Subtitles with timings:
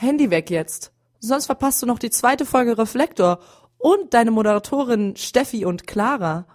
[0.00, 0.92] Handy weg jetzt.
[1.18, 3.38] Sonst verpasst du noch die zweite Folge Reflektor
[3.76, 6.46] und deine Moderatorin Steffi und Clara.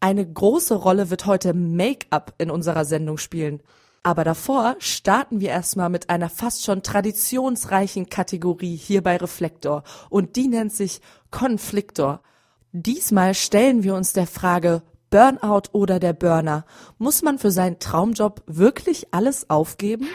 [0.00, 3.62] Eine große Rolle wird heute Make-up in unserer Sendung spielen.
[4.02, 10.36] Aber davor starten wir erstmal mit einer fast schon traditionsreichen Kategorie hier bei Reflektor und
[10.36, 12.22] die nennt sich Konfliktor.
[12.72, 16.64] Diesmal stellen wir uns der Frage Burnout oder der Burner.
[16.96, 20.08] Muss man für seinen Traumjob wirklich alles aufgeben?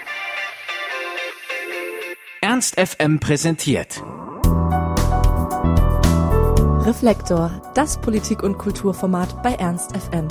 [2.59, 4.03] Ernst FM präsentiert.
[6.85, 10.27] Reflektor, das Politik- und Kulturformat bei Ernst FM.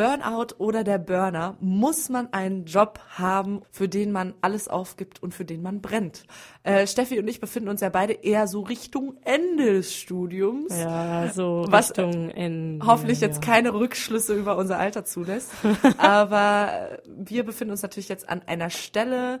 [0.00, 5.34] Burnout oder der Burner, muss man einen Job haben, für den man alles aufgibt und
[5.34, 6.24] für den man brennt.
[6.62, 10.74] Äh, Steffi und ich befinden uns ja beide eher so Richtung Ende des Studiums.
[10.74, 12.86] Ja, so was Richtung Ende.
[12.86, 13.26] Hoffentlich ja.
[13.26, 15.50] jetzt keine Rückschlüsse über unser Alter zulässt.
[15.98, 19.38] Aber wir befinden uns natürlich jetzt an einer Stelle,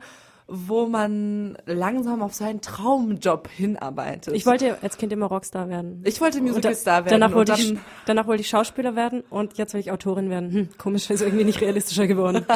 [0.50, 4.34] wo man langsam auf seinen Traumjob hinarbeitet.
[4.34, 6.02] Ich wollte als Kind immer Rockstar werden.
[6.04, 7.20] ich wollte Musicalstar werden.
[7.20, 10.52] Danach wollte, ich, danach wollte ich Schauspieler werden und jetzt will ich Autorin werden.
[10.52, 12.44] Hm, komisch, ist irgendwie nicht realistischer geworden.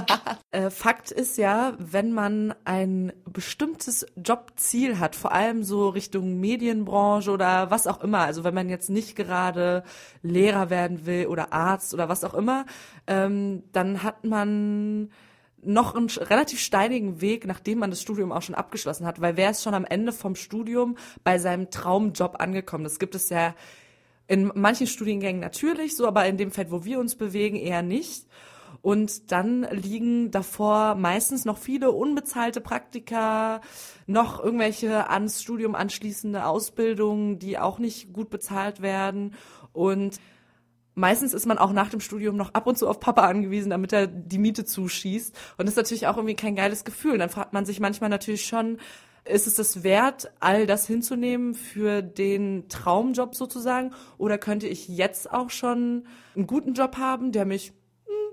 [0.50, 7.32] Äh, Fakt ist ja, wenn man ein bestimmtes Jobziel hat, vor allem so Richtung Medienbranche
[7.32, 9.82] oder was auch immer, also wenn man jetzt nicht gerade
[10.22, 12.66] Lehrer werden will oder Arzt oder was auch immer,
[13.08, 15.10] ähm, dann hat man
[15.66, 19.50] noch einen relativ steinigen Weg, nachdem man das Studium auch schon abgeschlossen hat, weil wer
[19.50, 22.84] ist schon am Ende vom Studium bei seinem Traumjob angekommen?
[22.84, 23.54] Das gibt es ja
[24.26, 28.26] in manchen Studiengängen natürlich, so aber in dem Feld, wo wir uns bewegen, eher nicht.
[28.82, 33.62] Und dann liegen davor meistens noch viele unbezahlte Praktika,
[34.06, 39.34] noch irgendwelche ans Studium anschließende Ausbildungen, die auch nicht gut bezahlt werden.
[39.72, 40.20] Und
[40.94, 43.92] meistens ist man auch nach dem Studium noch ab und zu auf Papa angewiesen, damit
[43.92, 45.34] er die Miete zuschießt.
[45.58, 47.18] Und das ist natürlich auch irgendwie kein geiles Gefühl.
[47.18, 48.78] Dann fragt man sich manchmal natürlich schon,
[49.24, 53.92] ist es das wert, all das hinzunehmen für den Traumjob sozusagen?
[54.18, 56.06] Oder könnte ich jetzt auch schon
[56.36, 57.72] einen guten Job haben, der mich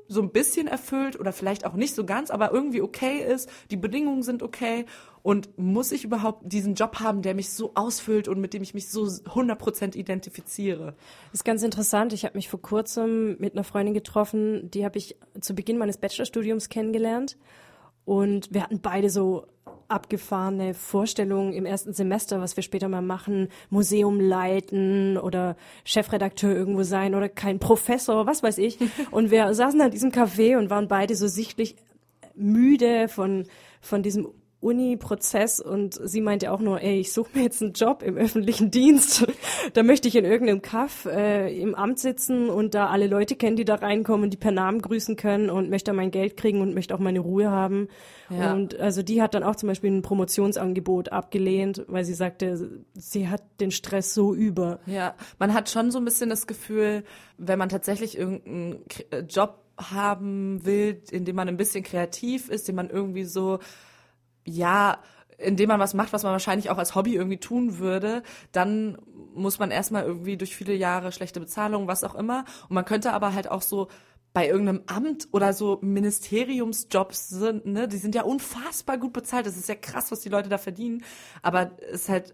[0.07, 3.77] so ein bisschen erfüllt oder vielleicht auch nicht so ganz, aber irgendwie okay ist, die
[3.77, 4.85] Bedingungen sind okay
[5.23, 8.73] und muss ich überhaupt diesen Job haben, der mich so ausfüllt und mit dem ich
[8.73, 10.95] mich so 100% identifiziere?
[11.31, 12.11] ist ganz interessant.
[12.11, 15.97] Ich habe mich vor kurzem mit einer Freundin getroffen, die habe ich zu Beginn meines
[15.97, 17.38] Bachelorstudiums kennengelernt.
[18.03, 19.47] Und wir hatten beide so
[19.91, 26.84] abgefahrene Vorstellungen im ersten Semester, was wir später mal machen, Museum leiten oder Chefredakteur irgendwo
[26.84, 28.80] sein oder kein Professor, was weiß ich.
[29.12, 31.75] Und wir saßen an diesem Café und waren beide so sichtlich
[32.35, 33.46] müde von,
[33.81, 34.28] von diesem
[34.61, 38.69] Uni-Prozess und sie meinte auch nur, ey, ich suche mir jetzt einen Job im öffentlichen
[38.69, 39.25] Dienst.
[39.73, 43.55] da möchte ich in irgendeinem Kaff äh, im Amt sitzen und da alle Leute kennen,
[43.55, 46.94] die da reinkommen, die per Namen grüßen können und möchte mein Geld kriegen und möchte
[46.94, 47.88] auch meine Ruhe haben.
[48.29, 48.53] Ja.
[48.53, 53.29] Und also die hat dann auch zum Beispiel ein Promotionsangebot abgelehnt, weil sie sagte, sie
[53.29, 54.79] hat den Stress so über.
[54.85, 57.03] Ja, man hat schon so ein bisschen das Gefühl,
[57.38, 62.67] wenn man tatsächlich irgendeinen äh, Job haben will, in dem man ein bisschen kreativ ist,
[62.67, 63.59] den man irgendwie so,
[64.46, 65.00] ja,
[65.38, 68.97] in dem man was macht, was man wahrscheinlich auch als Hobby irgendwie tun würde, dann
[69.34, 72.46] muss man erstmal irgendwie durch viele Jahre schlechte Bezahlung, was auch immer.
[72.69, 73.88] Und man könnte aber halt auch so
[74.34, 79.46] bei irgendeinem Amt oder so Ministeriumsjobs sind, ne, die sind ja unfassbar gut bezahlt.
[79.46, 81.03] Das ist ja krass, was die Leute da verdienen.
[81.41, 82.34] Aber es ist halt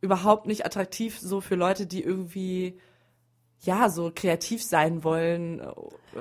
[0.00, 2.78] überhaupt nicht attraktiv so für Leute, die irgendwie
[3.62, 5.60] ja so kreativ sein wollen.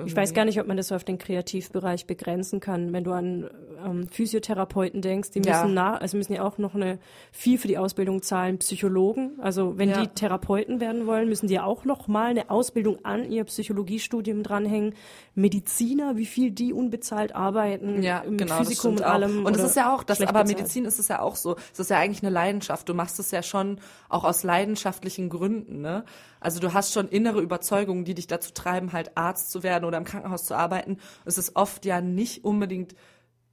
[0.05, 2.93] Ich weiß gar nicht, ob man das so auf den Kreativbereich begrenzen kann.
[2.93, 3.49] Wenn du an
[3.83, 5.61] ähm, Physiotherapeuten denkst, die Ja.
[5.63, 6.99] müssen nach, also müssen ja auch noch eine
[7.31, 8.59] viel für die Ausbildung zahlen.
[8.59, 10.01] Psychologen, also wenn Ja.
[10.01, 14.43] die Therapeuten werden wollen, müssen die ja auch noch mal eine Ausbildung an ihr Psychologiestudium
[14.43, 14.93] dranhängen.
[15.33, 18.57] Mediziner, wie viel die unbezahlt arbeiten, Ja, im genau.
[18.57, 19.45] Physikum und allem.
[19.45, 20.57] Und es ist ja auch, das, aber bezahlt.
[20.59, 21.55] Medizin ist es ja auch so.
[21.73, 22.87] Es ist ja eigentlich eine Leidenschaft.
[22.89, 23.79] Du machst es ja schon
[24.09, 26.03] auch aus leidenschaftlichen Gründen, ne?
[26.41, 29.97] Also du hast schon innere Überzeugungen, die dich dazu treiben, halt Arzt zu werden oder
[29.97, 30.97] im Krankenhaus zu arbeiten.
[31.25, 32.95] Es ist oft ja nicht unbedingt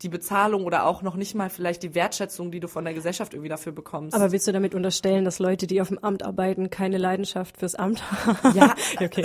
[0.03, 3.33] die Bezahlung oder auch noch nicht mal vielleicht die Wertschätzung, die du von der Gesellschaft
[3.33, 4.15] irgendwie dafür bekommst.
[4.15, 7.74] Aber willst du damit unterstellen, dass Leute, die auf dem Amt arbeiten, keine Leidenschaft fürs
[7.77, 8.54] Amt haben?
[8.56, 9.22] ja, Okay.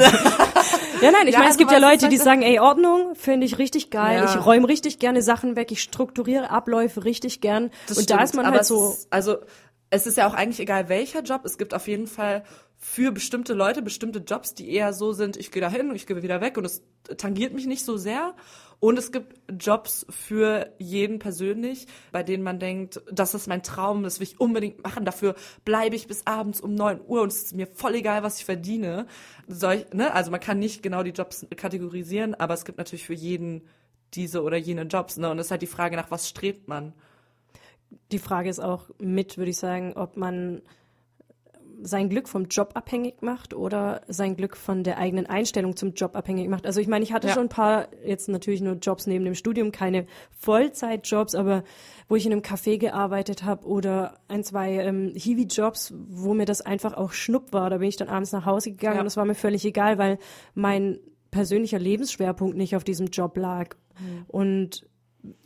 [1.01, 3.45] ja, nein, ich Ja, meine, es also gibt ja Leute, die sagen, ey, Ordnung finde
[3.47, 4.33] ich richtig geil, Ja.
[4.39, 7.69] ich räume richtig gerne Sachen weg, ich strukturiere Abläufe richtig gern.
[7.87, 9.37] Das und da stimmt, ist man aber halt so, Ist, also
[9.89, 11.41] es ist ja auch eigentlich egal welcher Job.
[11.43, 12.43] Es gibt auf jeden Fall
[12.83, 16.07] für bestimmte Leute bestimmte Jobs, die eher so sind, ich gehe da hin und ich
[16.07, 16.81] gehe wieder weg und es
[17.15, 18.35] tangiert mich nicht so sehr.
[18.79, 24.01] Und es gibt Jobs für jeden persönlich, bei denen man denkt, das ist mein Traum,
[24.01, 25.05] das will ich unbedingt machen.
[25.05, 28.39] Dafür bleibe ich bis abends um 9 Uhr und es ist mir voll egal, was
[28.39, 29.05] ich verdiene.
[29.47, 30.11] Solch, ne?
[30.15, 33.61] Also man kann nicht genau die Jobs kategorisieren, aber es gibt natürlich für jeden
[34.15, 35.17] diese oder jene Jobs.
[35.17, 35.29] Ne?
[35.29, 36.93] Und es ist halt die Frage, nach was strebt man?
[38.11, 40.63] Die Frage ist auch mit, würde ich sagen, ob man
[41.83, 46.15] sein Glück vom Job abhängig macht oder sein Glück von der eigenen Einstellung zum Job
[46.15, 46.65] abhängig macht.
[46.65, 47.33] Also ich meine, ich hatte Ja.
[47.33, 50.05] schon ein paar, jetzt natürlich nur Jobs neben dem Studium, keine
[50.37, 51.63] Vollzeitjobs, aber
[52.07, 56.61] wo ich in einem Café gearbeitet habe oder ein, zwei ähm, Hiwi-Jobs, wo mir das
[56.61, 57.69] einfach auch schnupp war.
[57.69, 59.01] Da bin ich dann abends nach Hause gegangen Ja.
[59.01, 60.19] und das war mir völlig egal, weil
[60.53, 60.99] mein
[61.31, 63.75] persönlicher Lebensschwerpunkt nicht auf diesem Job lag.
[63.99, 64.25] Mhm.
[64.27, 64.87] Und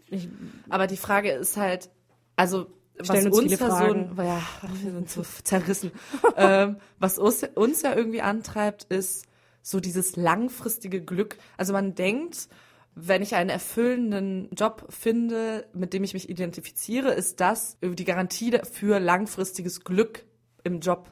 [0.10, 0.28] ich,
[0.70, 1.90] Aber die Frage ist halt,
[2.36, 2.66] also
[3.00, 4.18] was uns so, Fragen.
[4.18, 4.42] ein- ja,
[4.84, 5.92] wir sind so zerrissen.
[6.38, 9.26] ähm, was uns, uns ja irgendwie antreibt, ist
[9.62, 11.38] so dieses langfristige Glück.
[11.58, 12.48] Also man denkt,
[12.94, 18.58] wenn ich einen erfüllenden Job finde, mit dem ich mich identifiziere, ist das die Garantie
[18.72, 20.24] für langfristiges Glück
[20.64, 21.12] im Job.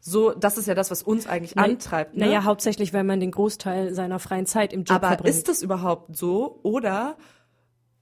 [0.00, 2.16] So, das ist ja das, was uns eigentlich antreibt.
[2.16, 2.26] Ne?
[2.26, 5.36] Naja, hauptsächlich, weil man den Großteil seiner freien Zeit im Job Aber verbringt.
[5.36, 6.58] ist das überhaupt so?
[6.64, 7.16] Oder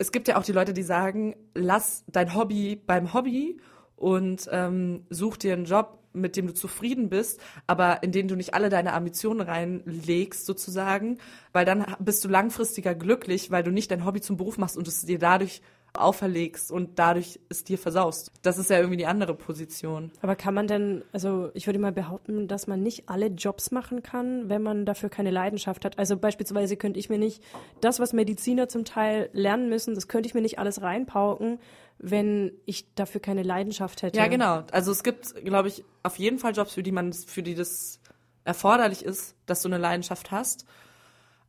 [0.00, 3.60] es gibt ja auch die Leute, die sagen, lass dein Hobby beim Hobby
[3.96, 8.34] und ähm, such dir einen Job, mit dem du zufrieden bist, aber in den du
[8.34, 11.18] nicht alle deine Ambitionen reinlegst, sozusagen,
[11.52, 14.88] weil dann bist du langfristiger glücklich, weil du nicht dein Hobby zum Beruf machst und
[14.88, 15.60] es dir dadurch
[15.94, 18.30] auferlegst und dadurch es dir versaust.
[18.42, 20.10] Das ist ja irgendwie die andere Position.
[20.22, 24.02] Aber kann man denn, also ich würde mal behaupten, dass man nicht alle Jobs machen
[24.02, 25.98] kann, wenn man dafür keine Leidenschaft hat.
[25.98, 27.42] Also beispielsweise könnte ich mir nicht
[27.80, 31.58] das, was Mediziner zum Teil lernen müssen, das könnte ich mir nicht alles reinpauken,
[31.98, 34.18] wenn ich dafür keine Leidenschaft hätte.
[34.18, 34.62] Ja, genau.
[34.72, 38.00] Also es gibt, glaube ich, auf jeden Fall Jobs, für die man, für die das
[38.44, 40.64] erforderlich ist, dass du eine Leidenschaft hast.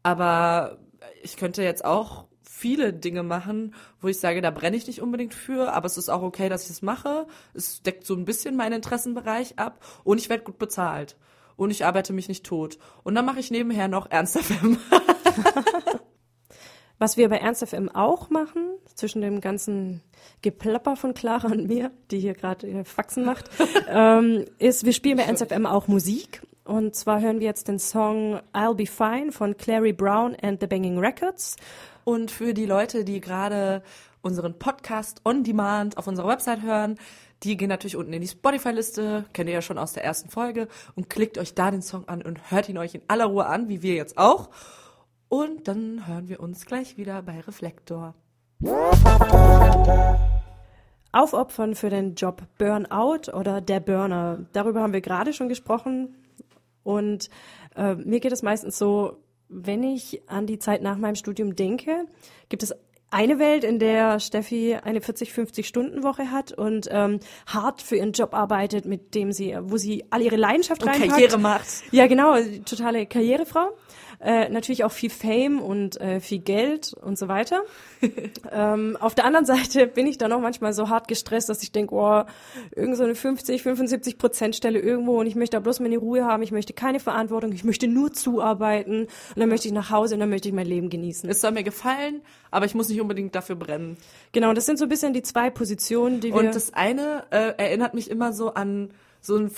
[0.04, 0.80] Aber
[1.22, 2.26] ich könnte jetzt auch
[2.62, 6.10] viele Dinge machen, wo ich sage, da brenne ich nicht unbedingt für, aber es ist
[6.10, 7.26] auch okay, dass ich es mache.
[7.56, 11.18] Es deckt so ein bisschen meinen Interessenbereich ab und ich werde gut bezahlt.
[11.56, 12.78] Und ich arbeite mich nicht tot.
[13.04, 14.78] Und dann mache ich nebenher noch Ernst FM.
[17.00, 20.04] Was wir bei Ernst FM auch machen, zwischen dem ganzen
[20.44, 23.50] Geplapper von Clara und mir, die hier gerade ihre Faxen macht,
[23.90, 26.44] ähm, ist, wir spielen bei Ernst FM auch Musik.
[26.72, 30.68] Und zwar hören wir jetzt den Song I'll Be Fine von Clary Brown and the
[30.68, 31.58] Banging Records.
[32.06, 33.84] Und für die Leute, die gerade
[34.22, 36.98] unseren Podcast on Demand auf unserer Website hören,
[37.44, 40.70] die gehen natürlich unten in die Spotify-Liste, kennt ihr ja schon aus der ersten Folge,
[40.96, 43.68] und klickt euch da den Song an und hört ihn euch in aller Ruhe an,
[43.68, 44.50] wie wir jetzt auch.
[45.28, 48.16] Und dann hören wir uns gleich wieder bei Reflektor.
[51.12, 54.46] Aufopfern für den Job Burnout oder der Burner.
[54.54, 56.16] Darüber haben wir gerade schon gesprochen.
[56.84, 57.30] Und
[57.76, 59.18] äh, mir geht es meistens so,
[59.50, 62.06] wenn ich an die Zeit nach meinem Studium denke,
[62.50, 62.74] gibt es
[63.12, 68.86] eine Welt, in der Steffi eine 40-50-Stunden-Woche hat und ähm, hart für ihren Job arbeitet,
[68.86, 71.12] mit dem sie, wo sie all ihre Leidenschaft Und reinpackt.
[71.12, 71.68] Karriere macht.
[71.92, 73.72] Ja, genau, totale Karrierefrau.
[74.24, 77.64] Äh, natürlich auch viel Fame und äh, viel Geld und so weiter.
[78.52, 81.72] ähm, auf der anderen Seite bin ich dann auch manchmal so hart gestresst, dass ich
[81.72, 82.24] denke, oh,
[82.76, 86.24] irgend so eine 50, 75 Prozent Stelle irgendwo und ich möchte da bloß meine Ruhe
[86.24, 90.14] haben, ich möchte keine Verantwortung, ich möchte nur zuarbeiten und dann möchte ich nach Hause
[90.14, 91.28] und dann möchte ich mein Leben genießen.
[91.28, 92.22] Es soll mir gefallen,
[92.52, 93.98] aber ich muss nicht unbedingt dafür brennen.
[94.34, 96.36] Genau, das sind so ein bisschen die zwei Positionen, die wir...
[96.36, 98.92] Und das eine äh, erinnert mich immer so an
[99.24, 99.50] so ein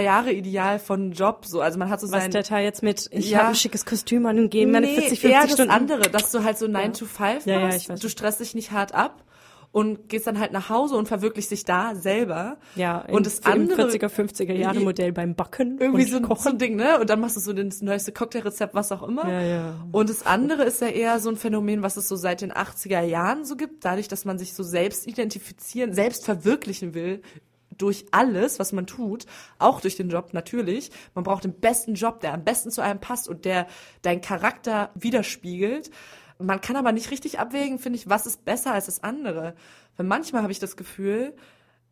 [0.00, 1.44] 50er-Jahre-Ideal von Job.
[1.46, 3.38] So, also man hat so was sein der Teil jetzt mit, ich Ja.
[3.40, 5.70] habe ein schickes Kostüm an und gehe meine nee, 40, eher 50 das Stunden.
[5.72, 7.88] andere, dass du halt so 9 to 5 Ja, ja, machst.
[7.90, 8.00] weiß.
[8.00, 9.22] du stresst dich nicht hart ab
[9.72, 12.56] und gehst dann halt nach Hause und verwirklichst dich da selber.
[12.74, 16.42] Ja, und das im andere 40er, 50er Jahre Modell beim Backen irgendwie so ein, Kochen.
[16.42, 16.98] so ein Ding, ne?
[16.98, 19.28] Und dann machst du so das neueste Cocktailrezept, was auch immer.
[19.30, 19.74] Ja, ja.
[19.92, 23.02] Und das andere ist ja eher so ein Phänomen, was es so seit den 80er
[23.02, 27.20] Jahren so gibt, dadurch, dass man sich so selbst identifizieren, selbst verwirklichen will
[27.80, 29.26] durch alles, was man tut,
[29.58, 30.90] auch durch den Job natürlich.
[31.14, 33.66] Man braucht den besten Job, der am besten zu einem passt und der
[34.02, 35.90] deinen Charakter widerspiegelt.
[36.38, 39.54] Man kann aber nicht richtig abwägen, finde ich, was ist besser als das andere.
[39.96, 41.34] Weil manchmal habe ich das Gefühl,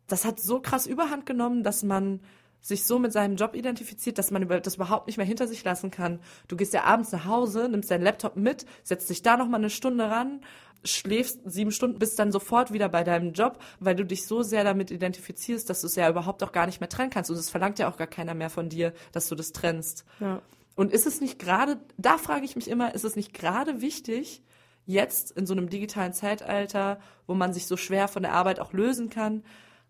[0.07, 2.21] das hat so krass überhand genommen, dass man
[2.61, 5.91] sich so mit seinem Job identifiziert, dass man das überhaupt nicht mehr hinter sich lassen
[5.91, 6.19] kann.
[6.47, 9.57] Du gehst ja abends nach Hause, nimmst deinen Laptop mit, setzt dich da noch mal
[9.57, 10.41] eine Stunde ran,
[10.83, 14.63] schläfst sieben Stunden, bist dann sofort wieder bei deinem Job, weil du dich so sehr
[14.63, 17.29] damit identifizierst, dass du es ja überhaupt auch gar nicht mehr trennen kannst.
[17.29, 20.05] Und es verlangt ja auch gar keiner mehr von dir, dass du das trennst.
[20.19, 20.41] Ja.
[20.75, 24.41] Und ist es nicht gerade, da frage ich mich immer, ist es nicht gerade wichtig,
[24.85, 28.73] jetzt in so einem digitalen Zeitalter, wo man sich so schwer von der Arbeit auch
[28.73, 29.43] lösen kann,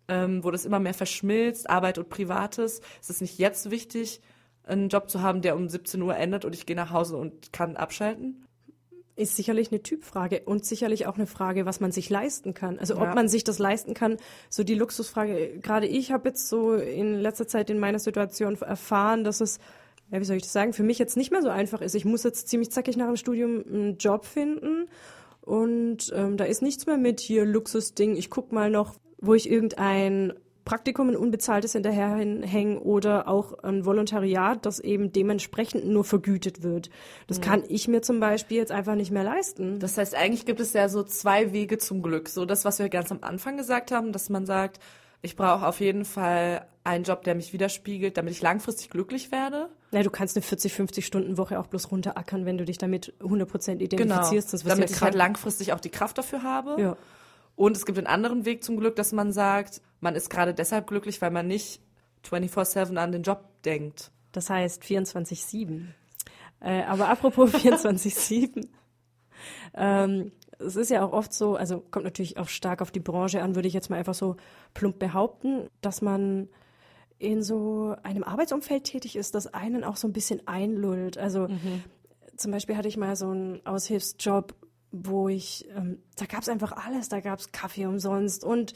[0.08, 4.22] ähm, wo das immer mehr verschmilzt, Arbeit und Privates, ist es nicht jetzt wichtig,
[4.64, 7.54] einen Job zu haben, der um 17 Uhr endet und ich gehe nach Hause und
[7.54, 8.44] kann abschalten?
[9.20, 12.80] Ist sicherlich eine Typfrage und sicherlich auch eine Frage, was man sich leisten kann.
[12.80, 13.02] Also Ja.
[13.02, 14.16] ob man sich das leisten kann,
[14.50, 15.60] so die Luxusfrage.
[15.62, 19.60] Gerade ich habe jetzt so in letzter Zeit in meiner Situation erfahren, dass es,
[20.10, 21.96] ja, wie soll ich das sagen, für mich jetzt nicht mehr so einfach ist.
[21.96, 24.88] Ich muss jetzt ziemlich zackig nach dem Studium einen Job finden
[25.42, 28.16] und ähm, da ist nichts mehr mit hier Luxusding.
[28.16, 30.34] Ich guck mal noch, wo ich irgendein
[30.70, 36.92] Praktikum, ein unbezahltes hinterherhängen oder auch ein Volontariat, das eben dementsprechend nur vergütet wird.
[37.26, 39.80] Das kann ich mir zum Beispiel jetzt einfach nicht mehr leisten.
[39.80, 42.30] Das heißt, eigentlich gibt es ja so zwei Wege zum Glück.
[42.30, 44.80] So das, was wir ganz am Anfang gesagt haben, dass man sagt,
[45.24, 49.70] ich brauche auf jeden Fall einen Job, der mich widerspiegelt, damit ich langfristig glücklich werde.
[49.90, 53.16] Ja, du kannst eine 40, 50 Stunden Woche auch bloß runterackern, wenn du dich damit
[53.22, 54.54] 100% Genau, identifizierst.
[54.54, 56.80] Das wirst damit ja ich halt langfristig auch die Kraft dafür habe.
[56.80, 56.98] Ja.
[57.60, 60.88] Und es gibt einen anderen Weg zum Glück, dass man sagt, man ist gerade deshalb
[60.88, 61.82] glücklich, weil man nicht
[62.26, 64.12] 24-7 an den Job denkt.
[64.32, 65.88] Das heißt 24-7.
[66.62, 68.66] Äh, aber apropos 24-7.
[69.74, 73.42] Ähm, es ist ja auch oft so, also kommt natürlich auch stark auf die Branche
[73.42, 74.38] an, würde ich jetzt mal einfach so
[74.74, 76.48] plump behaupten, dass man
[77.18, 81.18] in so einem Arbeitsumfeld tätig ist, das einen auch so ein bisschen einlullt.
[81.18, 81.50] Also
[82.38, 84.56] zum Beispiel hatte ich mal so einen Aushilfsjob,
[84.92, 88.74] wo ich, ähm, da gab es einfach alles, da gab es Kaffee umsonst und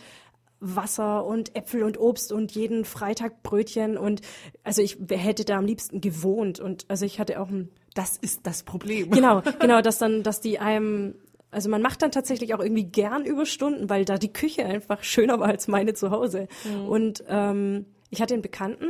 [0.59, 4.21] Wasser und Äpfel und Obst und jeden Freitag Brötchen und
[4.63, 8.47] also ich hätte da am liebsten gewohnt und also ich hatte auch ein Das ist
[8.47, 9.09] das Problem.
[9.11, 11.15] Genau, genau, dass dann, dass die einem,
[11.51, 15.39] also man macht dann tatsächlich auch irgendwie gern Überstunden, weil da die Küche einfach schöner
[15.39, 16.47] war als meine zu Hause.
[16.87, 18.87] Und ähm, ich hatte einen Bekannten,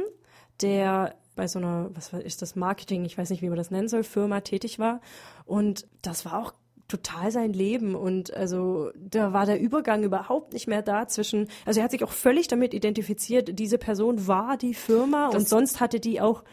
[0.61, 3.87] der bei so einer, was ist das, Marketing, ich weiß nicht, wie man das nennen
[3.87, 5.01] soll, Firma tätig war.
[5.45, 6.53] Und das war auch
[6.87, 11.79] total sein Leben und also da war der Übergang überhaupt nicht mehr da zwischen, also
[11.79, 15.79] er hat sich auch völlig damit identifiziert, diese Person war die Firma und Das- sonst
[15.79, 16.43] hatte die auch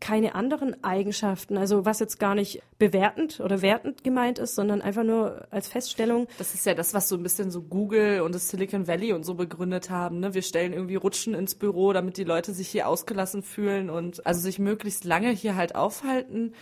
[0.00, 5.04] keine anderen Eigenschaften, also was jetzt gar nicht bewertend oder wertend gemeint ist, sondern einfach
[5.04, 6.26] nur als Feststellung.
[6.36, 9.24] Das ist ja das, was so ein bisschen so Google und das Silicon Valley und
[9.24, 10.20] so begründet haben.
[10.20, 10.34] Ne?
[10.34, 14.40] Wir stellen irgendwie Rutschen ins Büro, damit die Leute sich hier ausgelassen fühlen und also
[14.40, 16.52] sich möglichst lange hier halt aufhalten,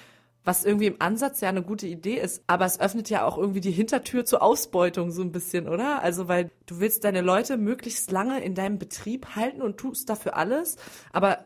[0.47, 2.43] was irgendwie im Ansatz ja eine gute Idee ist.
[2.47, 6.03] Aber es öffnet ja auch irgendwie die Hintertür zur Ausbeutung so ein bisschen, oder?
[6.03, 10.37] Also weil du willst deine Leute möglichst lange in deinem Betrieb halten und tust dafür
[10.37, 10.77] alles,
[11.13, 11.45] aber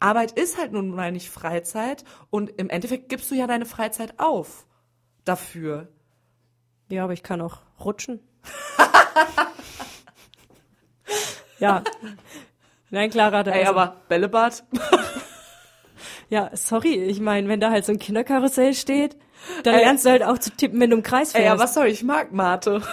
[0.00, 4.14] Arbeit ist halt nun mal nicht Freizeit und im Endeffekt gibst du ja deine Freizeit
[4.18, 4.66] auf
[5.24, 5.88] dafür.
[6.88, 8.18] Ja, aber ich kann auch rutschen.
[11.58, 11.84] ja.
[12.90, 14.64] Nein, Clara, da Ey, also- aber Bällebad?
[16.30, 19.16] Ja, sorry, ich meine, wenn da halt so ein Kinderkarussell steht,
[19.64, 19.80] dann Ey.
[19.80, 21.44] lernst du halt auch zu tippen, wenn du im Kreis fährst.
[21.44, 22.82] Ey, aber sorry, ich mag Mate.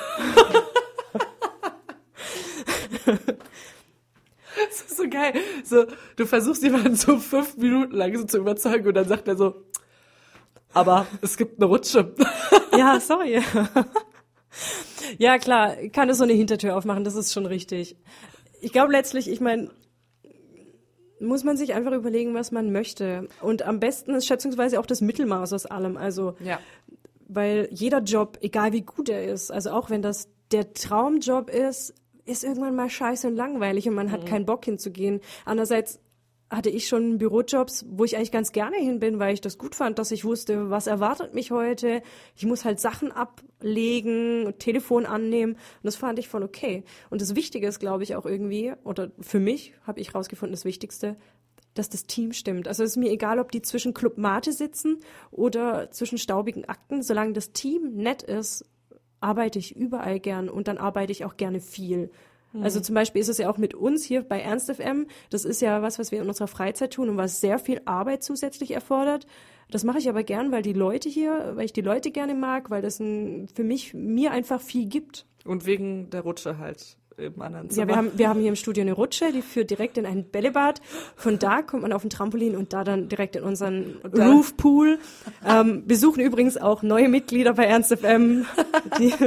[4.70, 5.34] Das ist so geil.
[5.63, 9.36] So, du versuchst jemanden so fünf Minuten lang so zu überzeugen und dann sagt er
[9.36, 9.65] so,
[10.74, 12.13] aber es gibt eine Rutsche.
[12.77, 13.42] Ja, sorry.
[15.18, 17.96] ja, klar, kann es so eine Hintertür aufmachen, das ist schon richtig.
[18.60, 19.72] Ich glaube letztlich, ich meine,
[21.19, 23.27] muss man sich einfach überlegen, was man möchte.
[23.41, 25.98] Und am besten ist schätzungsweise auch das Mittelmaß aus allem.
[25.98, 26.60] Also, Ja.
[27.27, 31.93] weil jeder Job, egal wie gut er ist, also auch wenn das der Traumjob ist,
[32.25, 35.22] ist irgendwann mal scheiße und langweilig und man hat keinen Bock hinzugehen.
[35.45, 36.00] Andererseits
[36.56, 39.76] hatte ich schon Bürojobs, wo ich eigentlich ganz gerne hin bin, weil ich das gut
[39.76, 42.02] fand, dass ich wusste, was erwartet mich heute.
[42.36, 46.84] Ich muss halt Sachen ablegen, Telefon annehmen und das fand ich voll okay.
[47.10, 50.66] Und das Wichtige ist, glaube ich, auch irgendwie, oder für mich habe ich rausgefunden, das
[50.66, 51.18] Wichtigste,
[51.74, 52.68] dass das Team stimmt.
[52.68, 55.00] Also es ist mir egal, ob die zwischen Club Mate sitzen
[55.32, 58.66] oder zwischen staubigen Akten, solange das Team nett ist,
[59.20, 62.12] arbeite ich überall gern und dann arbeite ich auch gerne viel.
[62.62, 65.62] Also zum Beispiel ist es ja auch mit uns hier bei Ernst FM, das ist
[65.62, 69.28] ja was, was wir in unserer Freizeit tun und was sehr viel Arbeit zusätzlich erfordert.
[69.72, 72.70] Das mache ich aber gern, weil die Leute hier, weil ich die Leute gerne mag,
[72.70, 75.26] weil das ein, für mich, mir einfach viel gibt.
[75.44, 77.82] Und wegen der Rutsche halt im anderen Zimmer.
[77.82, 80.26] Ja, wir haben, wir haben hier im Studio eine Rutsche, die führt direkt in ein
[80.26, 80.82] Bällebad.
[81.16, 85.00] Von da kommt man auf ein Trampolin und da dann direkt in unseren Roofpool.
[85.46, 88.46] Ähm, wir suchen übrigens auch neue Mitglieder bei Ernst FM.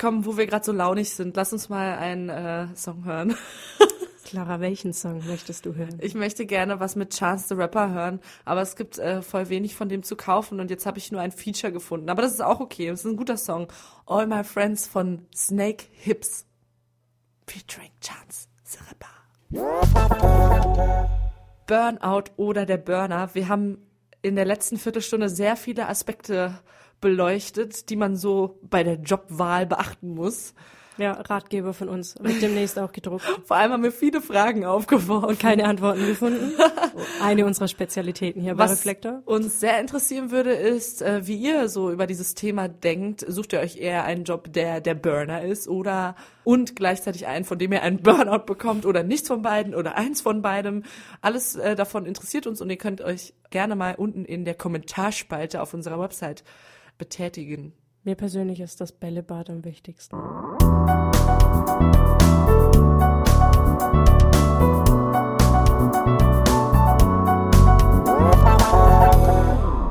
[0.00, 3.36] Komm, wo wir gerade so launig sind, lass uns mal einen äh, Song hören.
[4.24, 5.98] Clara, welchen Song möchtest du hören?
[6.00, 9.74] Ich möchte gerne was mit Chance the Rapper hören, aber es gibt äh, voll wenig
[9.74, 12.08] von dem zu kaufen und jetzt habe ich nur ein Feature gefunden.
[12.08, 13.68] Aber das ist auch okay, das ist ein guter Song.
[14.06, 16.46] All My Friends von Snake Hips.
[17.46, 19.10] Featuring Chance the Rapper.
[21.66, 23.34] Burnout oder der Burner.
[23.34, 23.86] Wir haben
[24.22, 26.58] in der letzten Viertelstunde sehr viele Aspekte
[27.00, 30.54] beleuchtet, die man so bei der Jobwahl beachten muss.
[31.00, 32.14] Ja, Ratgeber von uns.
[32.20, 33.24] Wird demnächst auch gedruckt.
[33.46, 35.38] Vor allem haben wir viele Fragen aufgeworfen.
[35.38, 36.52] Keine Antworten gefunden.
[37.22, 39.22] Eine unserer Spezialitäten hier bei Was Reflektor.
[39.24, 43.24] uns sehr interessieren würde, ist, äh, wie ihr so über dieses Thema denkt.
[43.26, 47.58] Sucht ihr euch eher einen Job, der der Burner ist oder und gleichzeitig einen, von
[47.58, 50.82] dem ihr einen Burnout bekommt oder nichts von beiden oder eins von beidem.
[51.22, 55.62] Alles äh, davon interessiert uns und ihr könnt euch gerne mal unten in der Kommentarspalte
[55.62, 56.44] auf unserer Website
[57.00, 57.72] betätigen.
[58.04, 60.16] Mir persönlich ist das Bällebad am wichtigsten.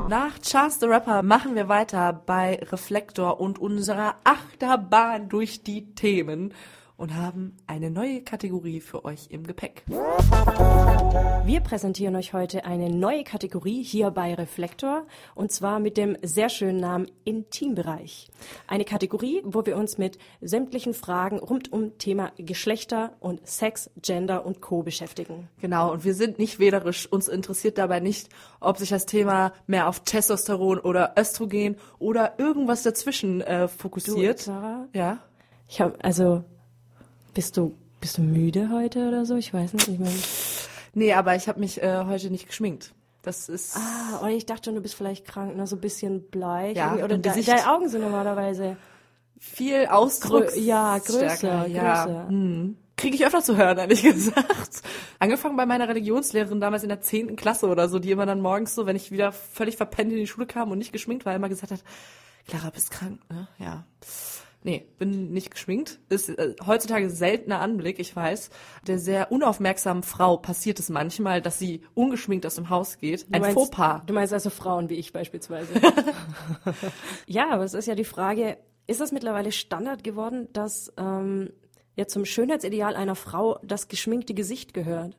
[0.08, 6.54] Nach Chance the Rapper machen wir weiter bei Reflektor und unserer Achterbahn durch die Themen
[7.00, 9.84] und haben eine neue Kategorie für euch im Gepäck.
[9.86, 16.50] Wir präsentieren euch heute eine neue Kategorie hier bei Reflektor und zwar mit dem sehr
[16.50, 18.28] schönen Namen Intimbereich.
[18.66, 24.44] Eine Kategorie, wo wir uns mit sämtlichen Fragen rund um Thema Geschlechter und Sex, Gender
[24.44, 24.82] und Co.
[24.82, 25.48] beschäftigen.
[25.58, 27.10] Genau, und wir sind nicht wählerisch.
[27.10, 28.28] Uns interessiert dabei nicht,
[28.60, 34.40] ob sich das Thema mehr auf Testosteron oder Östrogen oder irgendwas dazwischen äh, fokussiert.
[34.40, 34.88] Du, Sarah?
[34.92, 35.20] Ja.
[35.66, 36.44] Ich habe also
[37.34, 39.36] bist du bist du müde heute oder so?
[39.36, 39.88] Ich weiß nicht.
[39.88, 40.14] Ich mein,
[40.94, 42.92] Nee, aber ich habe mich äh, heute nicht geschminkt.
[43.22, 43.76] Das ist.
[43.76, 45.66] ah, oder ich dachte schon, du bist vielleicht krank, ne?
[45.66, 46.76] so ein bisschen bleich.
[46.76, 47.48] Ja, oder de Gesicht.
[47.48, 48.76] deine Augen sind normalerweise
[49.38, 50.56] viel Ausdruck.
[50.56, 52.04] Ja, größer, ja.
[52.04, 52.28] größer.
[52.28, 52.76] Hm.
[52.96, 54.82] Kriege ich öfter zu hören, ehrlich gesagt.
[55.18, 58.74] Angefangen bei meiner Religionslehrerin damals in der zehnten Klasse oder so, die immer dann morgens
[58.74, 61.48] so, wenn ich wieder völlig verpennt in die Schule kam und nicht geschminkt war, immer
[61.48, 61.82] gesagt hat,
[62.48, 63.48] Clara, bist krank, ne?
[63.58, 63.84] Ja.
[64.62, 66.00] Nee, bin nicht geschminkt.
[66.10, 68.50] Ist äh, heutzutage seltener Anblick, ich weiß.
[68.86, 73.22] Der sehr unaufmerksamen Frau passiert es manchmal, dass sie ungeschminkt aus dem Haus geht.
[73.28, 74.02] Du Ein meinst, Fauxpas.
[74.06, 75.72] Du meinst also Frauen wie ich beispielsweise.
[77.26, 81.50] ja, aber es ist ja die Frage, ist das mittlerweile Standard geworden, dass ähm,
[81.96, 85.16] ja zum Schönheitsideal einer Frau das geschminkte Gesicht gehört?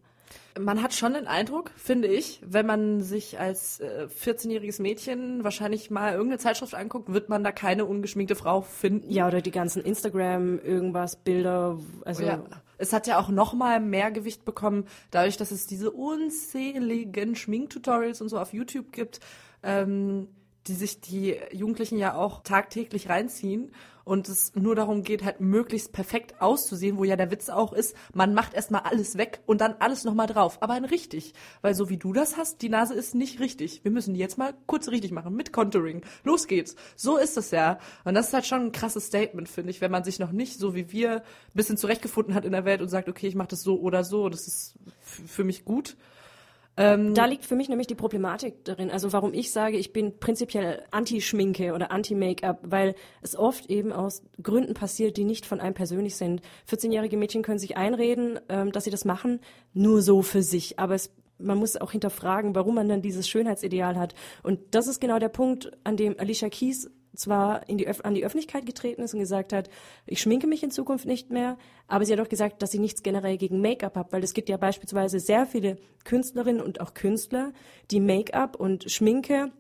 [0.60, 5.90] Man hat schon den Eindruck, finde ich, wenn man sich als äh, 14-jähriges Mädchen wahrscheinlich
[5.90, 9.10] mal irgendeine Zeitschrift anguckt, wird man da keine ungeschminkte Frau finden.
[9.10, 12.44] Ja, oder die ganzen Instagram, irgendwas, Bilder, also Ja.
[12.78, 18.22] Es hat ja auch noch mal mehr Gewicht bekommen, dadurch, dass es diese unzähligen Schminktutorials
[18.22, 19.20] und so auf YouTube gibt,
[19.62, 20.28] ähm,
[20.68, 23.72] die sich die Jugendlichen ja auch tagtäglich reinziehen
[24.04, 27.96] und es nur darum geht, halt möglichst perfekt auszusehen, wo ja der Witz auch ist,
[28.14, 31.90] man macht erstmal alles weg und dann alles nochmal drauf, aber ein richtig, weil so
[31.90, 33.84] wie du das hast, die Nase ist nicht richtig.
[33.84, 36.02] Wir müssen die jetzt mal kurz richtig machen mit Contouring.
[36.24, 36.76] Los geht's.
[36.96, 39.92] So ist es ja und das ist halt schon ein krasses Statement, finde ich, wenn
[39.92, 42.90] man sich noch nicht so wie wir ein bisschen zurechtgefunden hat in der Welt und
[42.90, 45.96] sagt, okay, ich mache das so oder so, das ist für mich gut.
[46.78, 48.92] Ähm, Da liegt für mich nämlich die Problematik darin.
[48.92, 54.24] Also warum ich sage, ich bin prinzipiell anti-Schminke oder anti-Make-up, weil es oft eben aus
[54.42, 56.42] Gründen passiert, die nicht von einem persönlich sind.
[56.70, 59.42] 14-jährige Mädchen können sich einreden, ähm, dass sie das machen,
[59.74, 60.80] nur so für sich.
[60.80, 64.16] Aber es, man muss auch hinterfragen, warum man dann dieses Schönheitsideal hat.
[64.42, 68.26] Und das ist genau der Punkt, an dem Alicia Keys zwar in die an die
[68.26, 69.70] Öffentlichkeit getreten ist und gesagt hat,
[70.06, 73.04] ich schminke mich in Zukunft nicht mehr, aber sie hat auch gesagt, dass sie nichts
[73.04, 77.52] generell gegen Make-up hat, weil es gibt ja beispielsweise sehr viele Künstlerinnen und auch Künstler,
[77.92, 79.52] die Make-up und Schminke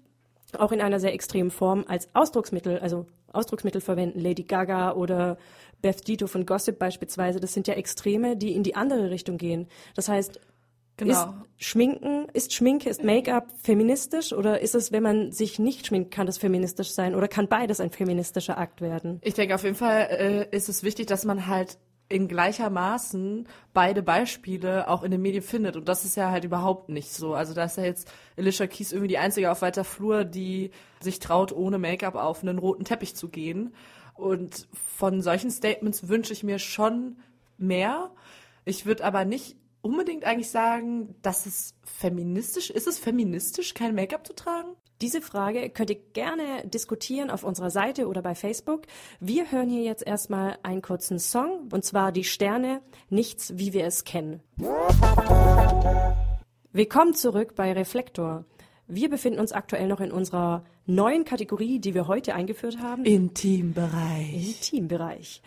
[0.57, 4.19] auch in einer sehr extremen Form als Ausdrucksmittel, also Ausdrucksmittel verwenden.
[4.19, 5.37] Lady Gaga oder
[5.81, 9.67] Beth Dito von Gossip beispielsweise, das sind ja Extreme, die in die andere Richtung gehen.
[9.95, 10.39] Das heißt,
[10.97, 11.33] Genau.
[11.57, 16.11] ist Schminken, ist Schminke, ist Make-up feministisch oder ist es, wenn man sich nicht schminkt,
[16.11, 19.19] kann das feministisch sein oder kann beides ein feministischer Akt werden?
[19.23, 20.07] Ich denke, auf jeden Fall
[20.51, 21.77] äh, ist es wichtig, dass man halt
[22.11, 25.77] in gleichermaßen beide Beispiele auch in den Medien findet.
[25.77, 27.33] Und das ist ja halt überhaupt nicht so.
[27.33, 31.19] Also da ist ja jetzt Alicia Keys irgendwie die einzige auf weiter Flur, die sich
[31.19, 33.73] traut, ohne Make-up auf einen roten Teppich zu gehen.
[34.13, 37.17] Und von solchen Statements wünsche ich mir schon
[37.57, 38.11] mehr.
[38.65, 42.87] Ich würde aber nicht unbedingt eigentlich sagen, dass es feministisch ist.
[42.87, 44.69] Es feministisch, kein Make-up zu tragen?
[45.01, 48.83] Diese Frage könnt ihr gerne diskutieren auf unserer Seite oder bei Facebook.
[49.19, 53.85] Wir hören hier jetzt erstmal einen kurzen Song, und zwar die Sterne, nichts wie wir
[53.85, 54.41] es kennen.
[56.71, 58.45] Willkommen zurück bei Reflektor.
[58.87, 63.03] Wir befinden uns aktuell noch in unserer neuen Kategorie, die wir heute eingeführt haben.
[63.05, 64.57] Intimbereich.
[64.59, 65.41] Intimbereich.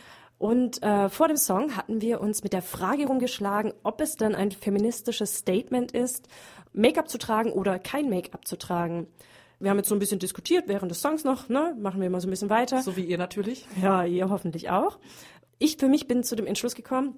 [0.44, 4.34] Und äh, vor dem Song hatten wir uns mit der Frage rumgeschlagen, ob es denn
[4.34, 6.28] ein feministisches Statement ist,
[6.74, 9.06] Make-up zu tragen oder kein Make-up zu tragen.
[9.58, 11.74] Wir haben jetzt so ein bisschen diskutiert während des Songs noch, ne?
[11.80, 12.82] Machen wir mal so ein bisschen weiter.
[12.82, 13.66] So wie ihr natürlich.
[13.80, 14.98] Ja, ihr hoffentlich auch.
[15.58, 17.14] Ich für mich bin zu dem Entschluss gekommen,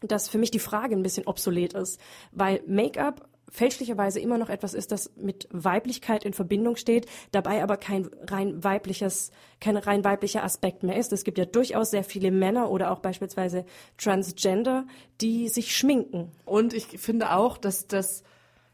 [0.00, 4.72] dass für mich die Frage ein bisschen obsolet ist, weil Make-up fälschlicherweise immer noch etwas
[4.72, 10.42] ist, das mit Weiblichkeit in Verbindung steht, dabei aber kein rein weibliches, kein rein weiblicher
[10.42, 11.12] Aspekt mehr ist.
[11.12, 13.66] Es gibt ja durchaus sehr viele Männer oder auch beispielsweise
[13.98, 14.86] Transgender,
[15.20, 16.32] die sich schminken.
[16.46, 18.22] Und ich finde auch, dass das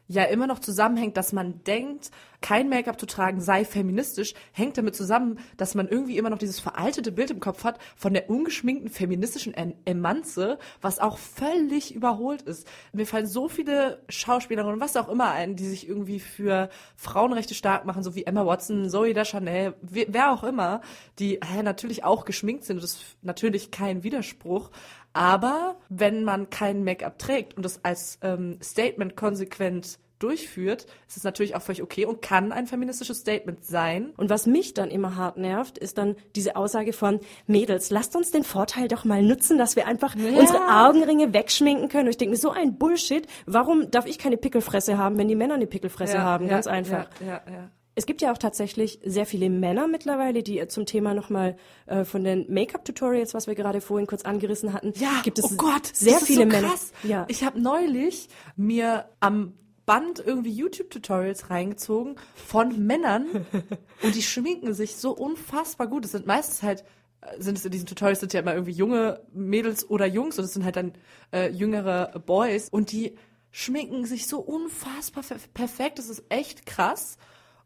[0.07, 2.09] ja immer noch zusammenhängt, dass man denkt,
[2.41, 6.59] kein Make-up zu tragen sei feministisch, hängt damit zusammen, dass man irgendwie immer noch dieses
[6.59, 9.53] veraltete Bild im Kopf hat von der ungeschminkten feministischen
[9.85, 12.67] Emanze, was auch völlig überholt ist.
[12.93, 17.53] Mir fallen so viele Schauspielerinnen und was auch immer ein, die sich irgendwie für Frauenrechte
[17.53, 20.81] stark machen, so wie Emma Watson, Zoe Deschanel, wer auch immer,
[21.19, 22.81] die äh, natürlich auch geschminkt sind.
[22.81, 24.71] Das ist natürlich kein Widerspruch.
[25.13, 31.23] Aber wenn man kein Make-up trägt und das als ähm, Statement konsequent durchführt, ist es
[31.23, 34.13] natürlich auch völlig okay und kann ein feministisches Statement sein.
[34.17, 38.31] Und was mich dann immer hart nervt, ist dann diese Aussage von Mädels, lasst uns
[38.31, 40.39] den Vorteil doch mal nutzen, dass wir einfach ja.
[40.39, 42.05] unsere Augenringe wegschminken können.
[42.05, 43.25] Und ich denke mir, so ein Bullshit.
[43.45, 46.47] Warum darf ich keine Pickelfresse haben, wenn die Männer eine Pickelfresse ja, haben?
[46.47, 47.07] Ganz einfach.
[47.21, 47.71] Ja, ja, ja.
[47.95, 52.23] Es gibt ja auch tatsächlich sehr viele Männer mittlerweile, die zum Thema nochmal äh, von
[52.23, 56.19] den Make-up-Tutorials, was wir gerade vorhin kurz angerissen hatten, ja, gibt es oh Gott, sehr
[56.19, 56.73] viele so Männer.
[57.03, 57.25] Ja.
[57.27, 59.53] Ich habe neulich mir am
[59.89, 63.25] Band irgendwie YouTube-Tutorials reingezogen von Männern
[64.03, 66.05] und die schminken sich so unfassbar gut.
[66.05, 66.83] Es sind meistens halt
[67.21, 70.45] äh, sind es in diesen Tutorials sind ja immer irgendwie junge Mädels oder Jungs und
[70.45, 70.93] es sind halt dann
[71.33, 73.17] äh, jüngere Boys und die
[73.49, 75.23] schminken sich so unfassbar
[75.55, 75.97] perfekt.
[75.97, 77.17] Das ist echt krass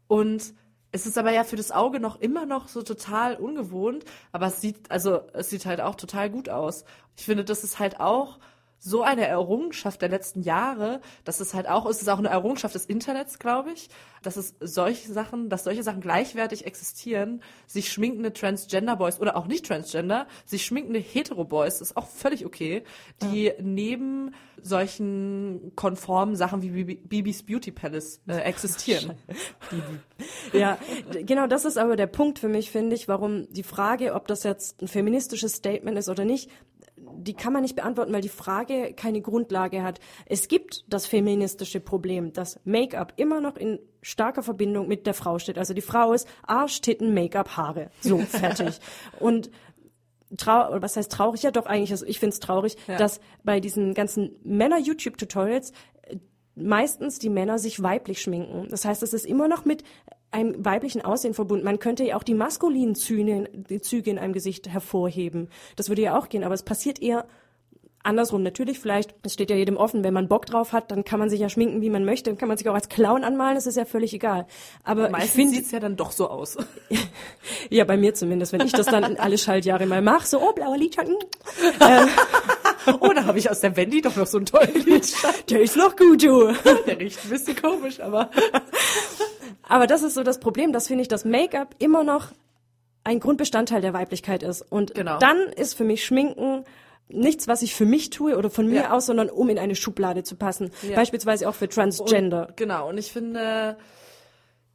[0.06, 0.54] und
[0.92, 4.62] es ist aber ja für das Auge noch immer noch so total ungewohnt, aber es
[4.62, 6.86] sieht also es sieht halt auch total gut aus.
[7.18, 8.38] Ich finde, das ist halt auch
[8.84, 12.74] so eine Errungenschaft der letzten Jahre, dass es halt auch, es ist auch eine Errungenschaft
[12.74, 13.88] des Internets, glaube ich,
[14.22, 19.46] dass es solche Sachen, dass solche Sachen gleichwertig existieren, sich schminkende Transgender Boys oder auch
[19.46, 22.84] nicht Transgender, sich schminkende Hetero Boys, ist auch völlig okay,
[23.22, 23.52] die ja.
[23.58, 29.14] neben solchen konformen Sachen wie Bibis Beauty Palace äh, existieren.
[30.52, 30.76] ja,
[31.24, 34.42] genau, das ist aber der Punkt für mich, finde ich, warum die Frage, ob das
[34.42, 36.50] jetzt ein feministisches Statement ist oder nicht,
[37.16, 40.00] die kann man nicht beantworten, weil die Frage keine Grundlage hat.
[40.26, 45.38] Es gibt das feministische Problem, dass Make-up immer noch in starker Verbindung mit der Frau
[45.38, 45.58] steht.
[45.58, 47.90] Also die Frau ist Arsch, Titten, Make-up, Haare.
[48.00, 48.78] So, fertig.
[49.18, 49.50] Und
[50.36, 51.42] trau was heißt traurig?
[51.42, 52.96] Ja, doch eigentlich, also ich finde es traurig, ja.
[52.96, 55.72] dass bei diesen ganzen Männer-YouTube-Tutorials
[56.56, 58.68] meistens die Männer sich weiblich schminken.
[58.70, 59.82] Das heißt, es ist immer noch mit
[60.34, 61.64] einem weiblichen Aussehen verbunden.
[61.64, 65.48] Man könnte ja auch die maskulinen Züge, die Züge in einem Gesicht hervorheben.
[65.76, 67.26] Das würde ja auch gehen, aber es passiert eher
[68.04, 68.42] andersrum.
[68.42, 71.30] Natürlich, vielleicht, es steht ja jedem offen, wenn man Bock drauf hat, dann kann man
[71.30, 73.66] sich ja schminken, wie man möchte, dann kann man sich auch als Clown anmalen, das
[73.66, 74.46] ist ja völlig egal.
[74.82, 76.56] Aber meistens sieht's ja dann doch so aus.
[77.70, 80.76] ja, bei mir zumindest, wenn ich das dann alle Schaltjahre mal mache, so, oh, blauer
[80.76, 81.16] Lidschatten.
[81.80, 82.06] äh,
[83.00, 85.46] oh, da habe ich aus der Wendy doch noch so einen tollen Lidschatten.
[85.48, 86.52] Der ist noch gut, du.
[86.86, 88.30] Der riecht ein bisschen komisch, aber
[89.68, 92.28] aber das ist so das Problem, dass finde ich, dass Make-up immer noch
[93.04, 94.62] ein Grundbestandteil der Weiblichkeit ist.
[94.62, 95.18] Und genau.
[95.18, 96.64] dann ist für mich Schminken
[97.08, 98.90] nichts, was ich für mich tue oder von mir ja.
[98.92, 100.70] aus, sondern um in eine Schublade zu passen.
[100.82, 100.96] Ja.
[100.96, 102.48] Beispielsweise auch für Transgender.
[102.48, 102.88] Und, genau.
[102.88, 103.76] Und ich finde,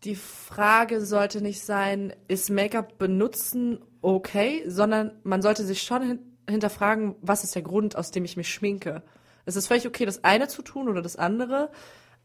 [0.03, 6.19] die Frage sollte nicht sein, ist Make-up benutzen okay, sondern man sollte sich schon hin
[6.49, 9.03] hinterfragen, was ist der Grund, aus dem ich mich schminke.
[9.45, 11.69] Es ist völlig okay, das eine zu tun oder das andere,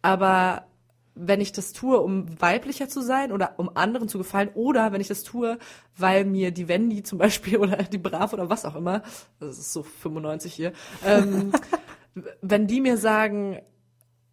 [0.01, 0.67] aber
[1.15, 5.01] wenn ich das tue, um weiblicher zu sein oder um anderen zu gefallen oder wenn
[5.01, 5.59] ich das tue,
[5.97, 9.03] weil mir die Wendy zum Beispiel oder die Brav oder was auch immer,
[9.41, 10.73] das ist so 95 hier,
[11.05, 11.53] ähm,
[12.43, 13.61] wenn die mir sagen,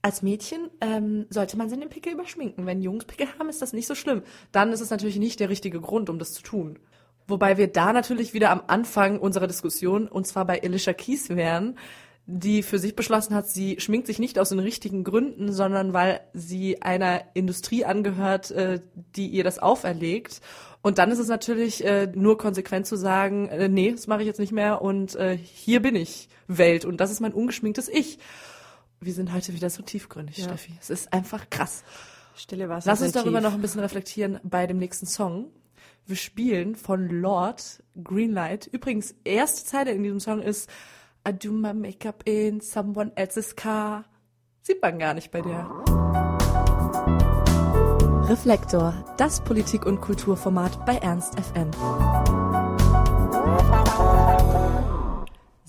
[0.02, 2.66] als Mädchen ähm, sollte man seinen Pickel überschminken.
[2.66, 4.24] Wenn Jungs Pickel haben, ist das nicht so schlimm.
[4.52, 6.80] Dann ist es natürlich nicht der richtige Grund, um das zu tun.
[7.28, 11.78] Wobei wir da natürlich wieder am Anfang unserer Diskussion, und zwar bei Alicia Keys wären,
[12.26, 16.22] die für sich beschlossen hat, sie schminkt sich nicht aus den richtigen Gründen, sondern weil
[16.34, 18.82] sie einer Industrie angehört, äh,
[19.16, 20.42] die ihr das auferlegt.
[20.82, 24.28] Und dann ist es natürlich äh, nur konsequent zu sagen, äh, nee, das mache ich
[24.28, 28.20] jetzt nicht mehr und äh, hier bin ich Welt und das ist mein ungeschminktes Ich.
[29.00, 30.46] Wir sind heute wieder so tiefgründig, ja.
[30.46, 30.74] Steffi.
[30.80, 31.84] Es ist einfach krass.
[32.36, 32.90] Stille Wasser.
[32.90, 33.48] Lass uns darüber tief.
[33.48, 35.52] noch ein bisschen reflektieren bei dem nächsten Song.
[36.06, 38.68] Wir spielen von Lord Greenlight.
[38.68, 40.70] Übrigens, erste Zeile in diesem Song ist
[41.24, 44.06] I do my makeup in someone else's car.
[44.64, 45.70] Sieht man gar nicht bei der.
[48.28, 51.70] Reflektor, das Politik- und Kulturformat bei Ernst FM.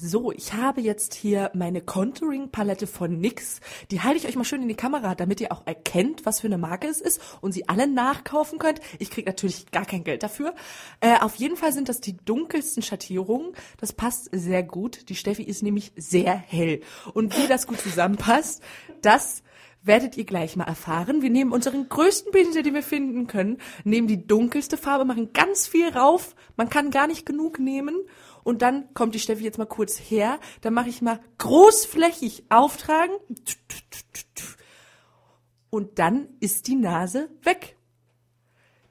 [0.05, 3.61] So, ich habe jetzt hier meine Contouring-Palette von NYX.
[3.93, 6.49] Die halte ich euch mal schön in die Kamera, damit ihr auch erkennt, was für
[6.49, 8.81] eine Marke es ist und sie alle nachkaufen könnt.
[8.99, 10.57] Ich kriege natürlich gar kein Geld dafür.
[10.99, 13.53] Äh, auf jeden Fall sind das die dunkelsten Schattierungen.
[13.79, 15.09] Das passt sehr gut.
[15.09, 16.81] Die Steffi ist nämlich sehr hell.
[17.15, 18.61] Und wie das gut zusammenpasst,
[19.03, 19.45] das
[19.85, 21.23] werdet ihr gleich mal erfahren.
[21.23, 25.67] Wir nehmen unseren größten Pinsel, den wir finden können, nehmen die dunkelste Farbe, machen ganz
[25.67, 26.35] viel rauf.
[26.57, 27.97] Man kann gar nicht genug nehmen
[28.45, 33.17] und dann kommt die Steffi jetzt mal kurz her, dann mache ich mal großflächig auftragen
[35.71, 37.77] und dann ist die Nase weg.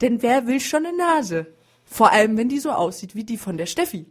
[0.01, 1.53] Denn wer will schon eine Nase?
[1.85, 4.07] Vor allem, wenn die so aussieht wie die von der Steffi.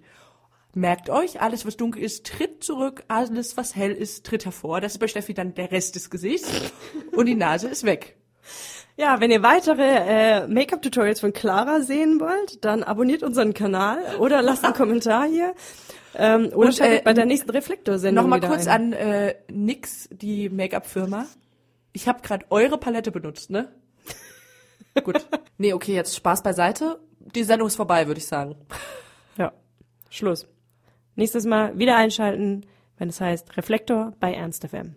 [0.73, 4.81] Merkt euch, alles was dunkel ist, tritt zurück, alles was hell ist, tritt hervor.
[4.81, 6.49] Das ist bei Steffi dann der Rest des Gesichts
[7.13, 8.17] und die Nase ist weg.
[9.01, 14.43] Ja, wenn ihr weitere äh, Make-up-Tutorials von Clara sehen wollt, dann abonniert unseren Kanal oder
[14.43, 15.55] lasst einen Kommentar hier.
[16.15, 18.93] Ähm, oder Und, äh, bei der nächsten Reflektor-Sendung Nochmal kurz ein.
[18.93, 21.25] an äh, Nix, die Make-up-Firma.
[21.95, 23.73] Ich habe gerade eure Palette benutzt, ne?
[25.03, 25.27] Gut.
[25.57, 27.01] Nee, okay, jetzt Spaß beiseite.
[27.21, 28.55] Die Sendung ist vorbei, würde ich sagen.
[29.39, 29.55] Ja,
[30.11, 30.47] Schluss.
[31.15, 32.67] Nächstes Mal wieder einschalten,
[32.99, 34.97] wenn es heißt Reflektor bei Ernst FM.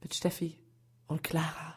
[0.00, 0.60] Mit Steffi
[1.08, 1.69] und Clara.